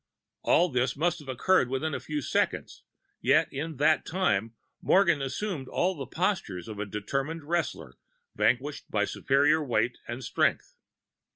"All 0.41 0.69
this 0.69 0.95
must 0.97 1.19
have 1.19 1.29
occurred 1.29 1.69
within 1.69 1.93
a 1.93 1.99
few 1.99 2.23
seconds, 2.23 2.81
yet 3.21 3.53
in 3.53 3.77
that 3.77 4.03
time 4.03 4.55
Morgan 4.81 5.21
assumed 5.21 5.67
all 5.67 5.93
the 5.93 6.07
postures 6.07 6.67
of 6.67 6.79
a 6.79 6.87
determined 6.87 7.43
wrestler 7.43 7.93
vanquished 8.33 8.89
by 8.89 9.05
superior 9.05 9.63
weight 9.63 9.99
and 10.07 10.23
strength. 10.23 10.73